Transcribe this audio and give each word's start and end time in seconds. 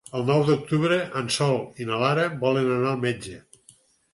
El 0.19 0.23
nou 0.27 0.39
d'octubre 0.45 0.95
en 1.21 1.29
Sol 1.35 1.61
i 1.85 1.87
na 1.91 1.99
Lara 2.05 2.25
volen 2.47 2.73
anar 2.79 2.95
al 2.95 3.01
metge. 3.07 3.39